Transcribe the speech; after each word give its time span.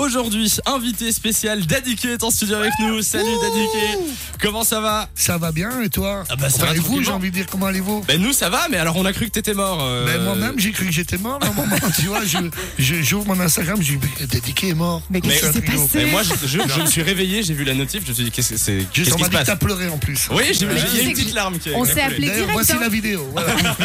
Aujourd'hui, 0.00 0.52
invité 0.66 1.12
spécial, 1.12 1.64
Dadiké 1.64 2.08
est 2.14 2.24
en 2.24 2.30
studio 2.32 2.56
avec 2.56 2.72
nous. 2.80 3.02
Salut 3.02 3.24
Dadiké, 3.40 3.98
comment 4.42 4.64
ça 4.64 4.80
va? 4.80 5.08
Ça 5.14 5.38
va 5.38 5.52
bien 5.52 5.80
et 5.80 5.88
toi? 5.88 6.24
Ah 6.28 6.34
bah, 6.34 6.50
ça 6.50 6.56
Enfin, 6.56 6.66
va 6.72 6.74
et 6.76 6.80
vous, 6.80 7.04
j'ai 7.04 7.12
envie 7.12 7.30
de 7.30 7.36
dire 7.36 7.46
comment 7.48 7.66
allez-vous? 7.66 8.00
Ben 8.08 8.20
nous 8.20 8.32
ça 8.32 8.50
va, 8.50 8.66
mais 8.68 8.78
alors 8.78 8.96
on 8.96 9.04
a 9.04 9.12
cru 9.12 9.26
que 9.26 9.30
t'étais 9.30 9.54
mort. 9.54 9.78
euh, 9.84 10.04
Ben, 10.04 10.24
Moi-même, 10.24 10.58
j'ai 10.58 10.72
cru 10.72 10.86
que 10.86 10.92
j'étais 10.92 11.18
mort 11.18 11.38
à 11.40 11.46
un 11.46 11.52
moment. 11.52 11.76
tu 12.00 12.06
vois, 12.06 12.24
je, 12.24 12.36
je- 12.80 13.00
j'ouvre 13.00 13.28
mon 13.28 13.38
Instagram, 13.38 13.80
je 13.80 13.92
dis, 13.92 13.98
mais 14.20 14.26
Dédiqué 14.26 14.70
est 14.70 14.74
mort. 14.74 15.02
Mais 15.08 15.20
qu'est-ce 15.20 15.46
qui 15.46 15.52
s'est 15.52 15.60
passé? 15.62 15.88
Mais 15.94 16.06
moi 16.06 16.22
je, 16.24 16.34
je- 16.48 16.58
je 16.68 16.80
me 16.80 16.86
suis 16.86 17.02
réveillé, 17.02 17.44
j'ai 17.44 17.54
vu 17.54 17.62
la 17.62 17.74
notif, 17.74 18.02
je 18.04 18.08
me 18.10 18.14
suis 18.14 18.24
dit 18.24 18.32
qu'est-ce 18.32 18.54
que 18.54 18.56
c'est? 18.56 18.78
Juste, 18.92 18.92
Qu'est-ce 18.92 19.14
on 19.14 19.18
m'a 19.18 19.24
se 19.26 19.30
dit 19.30 19.36
que 19.36 19.38
passe? 19.38 19.46
t'as 19.46 19.54
pleuré 19.54 19.88
en 19.88 19.98
plus. 19.98 20.26
Oui, 20.32 20.42
j'ai- 20.52 20.66
Mais 20.66 20.78
j'ai- 20.80 20.86
il 20.94 20.96
y 20.96 20.98
a 20.98 21.02
une 21.10 21.12
petite 21.12 21.32
larme 21.32 21.58
qui 21.60 21.70
on 21.76 21.84
s'est 21.84 22.00
appelé 22.02 22.26
D'ailleurs, 22.26 22.34
direct, 22.48 22.52
voici 22.54 22.72
hein. 22.72 22.78
la 22.80 22.88
vidéo. 22.88 23.28
voilà. 23.30 23.54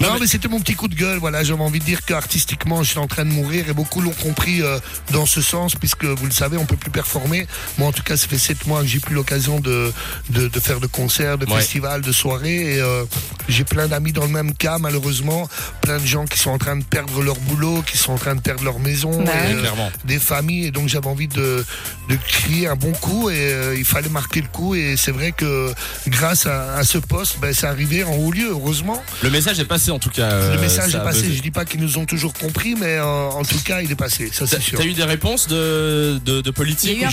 Non, 0.00 0.18
mais 0.20 0.26
c'était 0.26 0.48
mon 0.48 0.60
petit 0.60 0.74
coup 0.74 0.88
de 0.88 0.94
gueule. 0.94 1.18
Voilà, 1.18 1.42
j'avais 1.44 1.62
envie 1.62 1.78
de 1.78 1.84
dire 1.84 2.04
qu'artistiquement, 2.04 2.82
je 2.82 2.90
suis 2.90 2.98
en 2.98 3.06
train 3.06 3.24
de 3.24 3.30
mourir 3.30 3.68
et 3.68 3.72
beaucoup 3.72 4.00
l'ont 4.00 4.10
compris 4.12 4.60
euh, 4.60 4.78
dans 5.12 5.24
ce 5.24 5.40
sens, 5.40 5.74
puisque 5.76 6.04
vous 6.04 6.26
le 6.26 6.32
savez, 6.32 6.56
on 6.58 6.66
peut 6.66 6.76
plus 6.76 6.90
performer. 6.90 7.46
Moi, 7.78 7.88
en 7.88 7.92
tout 7.92 8.02
cas, 8.02 8.16
ça 8.16 8.26
fait 8.28 8.38
sept 8.38 8.66
mois 8.66 8.80
que 8.82 8.86
j'ai 8.86 8.98
plus 9.00 9.14
l'occasion 9.14 9.60
de, 9.60 9.92
de, 10.30 10.48
de 10.48 10.60
faire 10.60 10.80
de 10.80 10.86
concerts, 10.86 11.38
de 11.38 11.46
Ouais. 11.46 11.60
festivals, 11.60 12.02
de 12.02 12.12
soirées. 12.12 12.74
Et 12.74 12.80
euh, 12.80 13.04
j'ai 13.48 13.64
plein 13.64 13.88
d'amis 13.88 14.12
dans 14.12 14.22
le 14.24 14.30
même 14.30 14.54
cas, 14.54 14.78
malheureusement. 14.78 15.48
Plein 15.80 15.98
de 15.98 16.06
gens 16.06 16.24
qui 16.26 16.38
sont 16.38 16.50
en 16.50 16.58
train 16.58 16.76
de 16.76 16.84
perdre 16.84 17.22
leur 17.22 17.36
boulot, 17.40 17.82
qui 17.86 17.98
sont 17.98 18.12
en 18.12 18.18
train 18.18 18.34
de 18.34 18.40
perdre 18.40 18.64
leur 18.64 18.78
maison. 18.78 19.22
Bah 19.22 19.32
et, 19.48 19.52
euh, 19.54 19.60
Clairement. 19.60 19.90
des 20.04 20.18
familles 20.18 20.66
et 20.66 20.70
donc 20.70 20.88
j'avais 20.88 21.06
envie 21.08 21.28
de, 21.28 21.64
de 22.08 22.16
crier 22.28 22.66
un 22.68 22.76
bon 22.76 22.92
coup 22.92 23.30
et 23.30 23.34
euh, 23.36 23.74
il 23.76 23.84
fallait 23.84 24.08
marquer 24.08 24.40
le 24.40 24.48
coup 24.48 24.74
et 24.74 24.94
c'est 24.96 25.10
vrai 25.12 25.32
que 25.32 25.72
grâce 26.08 26.46
à, 26.46 26.74
à 26.76 26.84
ce 26.84 26.98
poste 26.98 27.38
ben, 27.40 27.52
c'est 27.52 27.66
arrivé 27.66 28.04
en 28.04 28.14
haut 28.14 28.30
lieu 28.32 28.48
heureusement 28.50 29.02
Le 29.22 29.30
message 29.30 29.58
est 29.60 29.64
passé 29.64 29.90
en 29.90 29.98
tout 29.98 30.10
cas. 30.10 30.22
euh, 30.30 30.54
le 30.54 30.60
message 30.60 30.92
ça 30.92 30.98
est 30.98 31.04
passé 31.04 31.22
buzzé. 31.22 31.36
je 31.36 31.42
dis 31.42 31.50
pas 31.50 31.64
qu'ils 31.64 31.80
nous 31.80 31.98
ont 31.98 32.04
toujours 32.06 32.32
compris 32.34 32.74
mais 32.74 32.96
euh, 32.96 33.04
en 33.04 33.42
tout 33.44 33.58
cas 33.64 33.80
il 33.82 33.90
est 33.90 33.96
passé 33.96 34.30
ça 34.32 34.46
c'est 34.46 34.60
sûr 34.60 34.78
t'as 34.78 34.84
eu 34.84 34.92
des 34.92 35.04
réponses 35.04 35.48
de, 35.48 36.20
de, 36.24 36.40
de 36.40 36.50
politique 36.50 37.04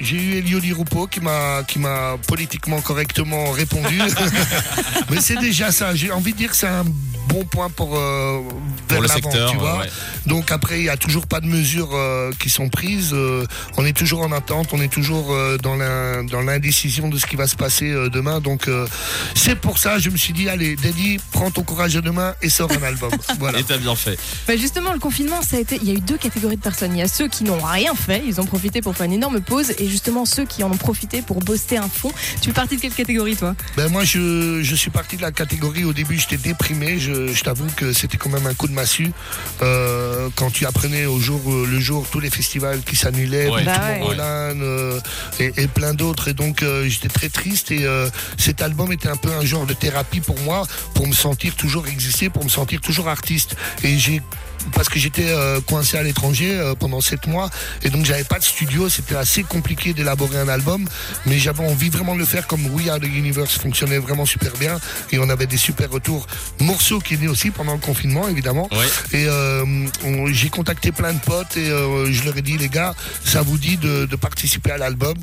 j'ai 0.00 0.16
eu 0.16 0.36
Elio 0.38 0.60
Di 0.60 0.72
Rupo 0.72 1.06
qui 1.06 1.20
m'a 1.20 1.62
qui 1.66 1.78
m'a 1.78 2.16
politiquement 2.26 2.80
correctement 2.80 3.50
répondu 3.50 4.00
mais 5.10 5.20
c'est 5.20 5.36
déjà 5.38 5.71
j'ai 5.94 6.12
envie 6.12 6.32
de 6.32 6.38
dire 6.38 6.50
que 6.50 6.56
c'est 6.56 6.66
un 6.66 6.84
bon 7.32 7.44
point 7.44 7.70
pour 7.70 7.96
euh, 7.96 8.40
vers 8.88 8.98
pour 8.98 9.02
le 9.02 9.08
secteur 9.08 9.50
tu 9.50 9.56
vois 9.56 9.78
ouais. 9.80 9.88
Donc 10.26 10.52
après, 10.52 10.78
il 10.78 10.82
n'y 10.84 10.88
a 10.88 10.96
toujours 10.96 11.26
pas 11.26 11.40
de 11.40 11.46
mesures 11.46 11.90
euh, 11.94 12.30
qui 12.38 12.48
sont 12.48 12.68
prises. 12.68 13.10
Euh, 13.12 13.44
on 13.76 13.84
est 13.84 13.96
toujours 13.96 14.20
en 14.22 14.30
attente, 14.30 14.68
on 14.72 14.80
est 14.80 14.92
toujours 14.92 15.32
euh, 15.32 15.56
dans 15.58 15.74
l'in- 15.76 16.22
dans 16.24 16.42
l'indécision 16.42 17.08
de 17.08 17.18
ce 17.18 17.26
qui 17.26 17.34
va 17.36 17.46
se 17.48 17.56
passer 17.56 17.90
euh, 17.90 18.08
demain. 18.08 18.40
Donc 18.40 18.68
euh, 18.68 18.86
c'est 19.34 19.56
pour 19.56 19.78
ça, 19.78 19.98
je 19.98 20.10
me 20.10 20.16
suis 20.16 20.32
dit, 20.32 20.48
allez, 20.48 20.76
Daddy, 20.76 21.18
prends 21.32 21.50
ton 21.50 21.62
courage 21.62 21.96
à 21.96 22.00
deux 22.00 22.12
mains 22.12 22.34
et 22.42 22.48
sors 22.48 22.70
un 22.70 22.82
album. 22.82 23.10
Voilà. 23.38 23.58
Et 23.58 23.64
t'as 23.64 23.78
bien 23.78 23.96
fait. 23.96 24.18
Bah 24.46 24.56
justement, 24.56 24.92
le 24.92 24.98
confinement, 25.00 25.42
ça 25.42 25.56
a 25.56 25.60
été. 25.60 25.78
Il 25.82 25.88
y 25.88 25.90
a 25.90 25.94
eu 25.94 26.00
deux 26.00 26.18
catégories 26.18 26.56
de 26.56 26.60
personnes. 26.62 26.92
Il 26.94 26.98
y 26.98 27.02
a 27.02 27.08
ceux 27.08 27.26
qui 27.28 27.42
n'ont 27.44 27.58
rien 27.60 27.94
fait, 27.94 28.22
ils 28.26 28.40
ont 28.40 28.44
profité 28.46 28.80
pour 28.82 28.94
faire 28.96 29.06
une 29.06 29.12
énorme 29.14 29.40
pause, 29.40 29.72
et 29.78 29.88
justement 29.88 30.24
ceux 30.24 30.44
qui 30.44 30.62
en 30.62 30.70
ont 30.70 30.76
profité 30.76 31.22
pour 31.22 31.40
bosser 31.40 31.76
un 31.78 31.88
fond. 31.88 32.12
Tu 32.40 32.48
fais 32.50 32.52
partie 32.54 32.76
de 32.76 32.80
quelle 32.82 32.92
catégorie, 32.94 33.34
toi? 33.36 33.54
Ben 33.76 33.88
moi, 33.90 34.04
je, 34.04 34.60
je 34.62 34.74
suis 34.76 34.90
parti 34.90 35.16
de 35.16 35.22
la 35.22 35.32
catégorie. 35.32 35.84
Au 35.84 35.92
début, 35.92 36.18
j'étais 36.18 36.36
déprimé. 36.36 36.98
Je, 36.98 37.21
je 37.32 37.42
t'avoue 37.42 37.68
que 37.76 37.92
c'était 37.92 38.16
quand 38.16 38.30
même 38.30 38.46
un 38.46 38.54
coup 38.54 38.68
de 38.68 38.72
massue 38.72 39.12
euh, 39.62 40.28
quand 40.36 40.50
tu 40.50 40.66
apprenais 40.66 41.06
au 41.06 41.18
jour 41.18 41.40
euh, 41.46 41.66
le 41.66 41.80
jour 41.80 42.06
tous 42.10 42.20
les 42.20 42.30
festivals 42.30 42.80
qui 42.82 42.96
s'annulaient, 42.96 43.48
Ouais. 43.48 43.64
Bah 43.64 43.80
ouais. 44.00 44.16
Euh, 44.20 45.00
et, 45.38 45.52
et 45.56 45.68
plein 45.68 45.94
d'autres. 45.94 46.28
Et 46.28 46.34
donc, 46.34 46.64
j'étais 46.86 47.08
très 47.08 47.28
triste. 47.28 47.70
Et 47.70 47.86
cet 48.38 48.62
album 48.62 48.92
était 48.92 49.08
un 49.08 49.16
peu 49.16 49.30
un 49.32 49.44
genre 49.44 49.66
de 49.66 49.74
thérapie 49.74 50.20
pour 50.20 50.38
moi, 50.40 50.66
pour 50.94 51.06
me 51.06 51.12
sentir 51.12 51.54
toujours 51.56 51.86
exister, 51.86 52.30
pour 52.30 52.44
me 52.44 52.48
sentir 52.48 52.80
toujours 52.80 53.08
artiste. 53.08 53.56
Et 53.84 53.98
j'ai 53.98 54.22
parce 54.74 54.88
que 54.88 54.98
j'étais 54.98 55.28
euh, 55.28 55.60
coincé 55.60 55.96
à 55.96 56.02
l'étranger 56.02 56.52
euh, 56.52 56.74
pendant 56.74 57.00
sept 57.00 57.26
mois 57.26 57.50
et 57.82 57.90
donc 57.90 58.04
j'avais 58.04 58.24
pas 58.24 58.38
de 58.38 58.44
studio, 58.44 58.88
c'était 58.88 59.16
assez 59.16 59.42
compliqué 59.42 59.92
d'élaborer 59.92 60.38
un 60.38 60.48
album, 60.48 60.88
mais 61.26 61.38
j'avais 61.38 61.64
envie 61.64 61.90
vraiment 61.90 62.14
de 62.14 62.20
le 62.20 62.26
faire 62.26 62.46
comme 62.46 62.66
We 62.66 62.88
Are 62.88 63.00
the 63.00 63.04
Universe 63.04 63.58
fonctionnait 63.58 63.98
vraiment 63.98 64.26
super 64.26 64.52
bien 64.58 64.78
et 65.10 65.18
on 65.18 65.28
avait 65.28 65.46
des 65.46 65.56
super 65.56 65.90
retours. 65.90 66.26
Morceau 66.60 67.00
qui 67.00 67.14
est 67.14 67.18
né 67.18 67.28
aussi 67.28 67.50
pendant 67.50 67.72
le 67.74 67.78
confinement 67.78 68.28
évidemment. 68.28 68.68
Ouais. 68.72 69.18
Et 69.18 69.26
euh, 69.28 69.64
j'ai 70.32 70.48
contacté 70.48 70.92
plein 70.92 71.12
de 71.12 71.20
potes 71.20 71.56
et 71.56 71.70
euh, 71.70 72.12
je 72.12 72.24
leur 72.24 72.36
ai 72.36 72.42
dit 72.42 72.56
les 72.58 72.68
gars, 72.68 72.94
ça 73.24 73.42
vous 73.42 73.58
dit 73.58 73.76
de, 73.76 74.06
de 74.06 74.16
participer 74.16 74.70
à 74.70 74.78
l'album? 74.78 75.14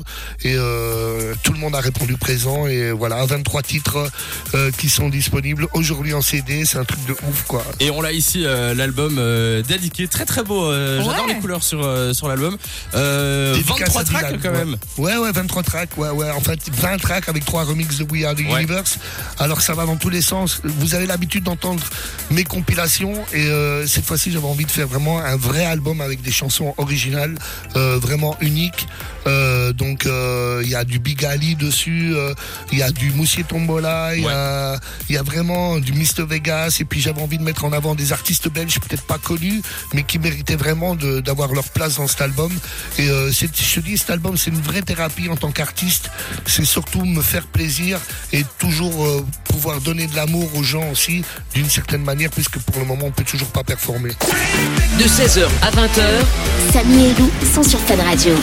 Et 0.42 0.54
euh, 0.56 1.34
tout 1.42 1.52
le 1.52 1.58
monde 1.58 1.74
a 1.74 1.80
répondu 1.80 2.16
présent 2.16 2.66
et 2.66 2.92
voilà 2.92 3.24
23 3.24 3.62
titres 3.62 4.10
euh, 4.54 4.70
qui 4.70 4.88
sont 4.88 5.08
disponibles 5.08 5.66
aujourd'hui 5.74 6.14
en 6.14 6.22
CD, 6.22 6.64
c'est 6.64 6.78
un 6.78 6.84
truc 6.84 7.04
de 7.06 7.12
ouf 7.12 7.44
quoi. 7.46 7.64
Et 7.80 7.90
on 7.90 8.00
l'a 8.00 8.12
ici, 8.12 8.44
euh, 8.44 8.74
l'album 8.74 9.18
euh, 9.30 10.06
très 10.10 10.24
très 10.24 10.42
beau. 10.42 10.64
euh, 10.66 10.98
J'adore 11.02 11.26
Ouais. 11.26 11.34
les 11.34 11.40
couleurs 11.40 11.62
sur, 11.62 11.82
euh, 11.84 12.12
sur 12.12 12.28
l'album. 12.28 12.56
Euh, 12.94 13.54
Dédicace 13.54 13.88
23 13.94 14.00
à 14.00 14.04
tracks 14.04 14.26
Dylan, 14.26 14.40
quand 14.42 14.50
ouais. 14.50 14.64
même. 14.64 14.76
Ouais, 14.98 15.16
ouais, 15.16 15.32
23 15.32 15.62
tracks, 15.62 15.96
ouais, 15.98 16.08
ouais. 16.10 16.30
En 16.30 16.40
fait, 16.40 16.58
20 16.72 16.98
tracks 16.98 17.28
avec 17.28 17.44
trois 17.44 17.64
remixes 17.64 17.98
de 17.98 18.04
We 18.10 18.24
Are 18.24 18.34
the 18.34 18.40
Ouais. 18.40 18.62
Universe. 18.62 18.98
Alors, 19.38 19.60
ça 19.60 19.74
va 19.74 19.86
dans 19.86 19.96
tous 19.96 20.10
les 20.10 20.22
sens. 20.22 20.60
Vous 20.64 20.94
avez 20.94 21.06
l'habitude 21.06 21.44
d'entendre 21.44 21.82
mes 22.30 22.44
compilations 22.44 23.14
et 23.32 23.46
euh, 23.46 23.86
cette 23.86 24.04
fois-ci, 24.04 24.30
j'avais 24.32 24.46
envie 24.46 24.64
de 24.64 24.70
faire 24.70 24.86
vraiment 24.88 25.18
un 25.20 25.36
vrai 25.36 25.64
album 25.64 26.00
avec 26.00 26.22
des 26.22 26.32
chansons 26.32 26.74
originales, 26.78 27.36
euh, 27.76 27.98
vraiment 28.00 28.36
uniques. 28.40 28.86
Euh, 29.26 29.72
donc, 29.72 30.06
euh, 30.06 30.60
il 30.64 30.70
y 30.70 30.74
a 30.74 30.84
du 30.84 30.98
Big 30.98 31.24
Ali 31.24 31.54
dessus, 31.54 32.12
euh, 32.14 32.32
il 32.72 32.78
y 32.78 32.82
a 32.82 32.90
du 32.90 33.10
Moussier 33.12 33.44
Tombola, 33.44 34.16
il 34.16 34.22
y 34.24 34.28
a, 34.28 34.78
il 35.08 35.14
y 35.14 35.18
a 35.18 35.22
vraiment 35.22 35.78
du 35.78 35.92
Mr 35.92 36.24
Vegas. 36.26 36.78
Et 36.80 36.84
puis, 36.84 37.00
j'avais 37.00 37.20
envie 37.20 37.36
de 37.38 37.42
mettre 37.42 37.64
en 37.64 37.72
avant 37.72 37.94
des 37.94 38.12
artistes 38.12 38.48
belges 38.48 38.80
peut-être 38.80 39.04
pas 39.04 39.18
connus, 39.20 39.62
mais 39.94 40.02
qui 40.02 40.18
méritaient 40.18 40.56
vraiment 40.56 40.94
d'avoir 40.94 41.52
leur 41.52 41.68
place 41.68 41.96
dans 41.96 42.06
cet 42.06 42.20
album. 42.20 42.52
Et 42.98 43.08
euh, 43.08 43.30
je 43.30 43.46
te 43.46 43.80
dis, 43.80 43.98
cet 43.98 44.10
album, 44.10 44.36
c'est 44.36 44.50
une 44.50 44.60
vraie 44.60 44.82
thérapie 44.82 45.28
en 45.28 45.36
tant 45.36 45.50
qu'artiste. 45.50 46.10
C'est 46.46 46.64
surtout 46.64 47.04
me 47.04 47.22
faire 47.22 47.46
plaisir 47.46 47.98
et 48.32 48.44
toujours 48.58 49.04
euh, 49.04 49.24
pouvoir 49.44 49.80
donner 49.80 50.06
de 50.06 50.16
l'amour 50.16 50.50
aux 50.56 50.62
gens 50.62 50.90
aussi, 50.90 51.24
d'une 51.54 51.68
certaine 51.68 52.02
manière, 52.02 52.30
puisque 52.30 52.58
pour 52.58 52.80
le 52.80 52.86
moment, 52.86 53.06
on 53.06 53.10
peut 53.10 53.24
toujours 53.24 53.48
pas 53.48 53.64
performer. 53.64 54.10
De 54.98 55.04
16h 55.04 55.46
à 55.62 55.70
20h, 55.70 56.72
Samy 56.72 57.06
et 57.06 57.14
Lou 57.14 57.30
sont 57.54 57.62
sur 57.62 57.78
Fan 57.80 58.00
Radio. 58.00 58.34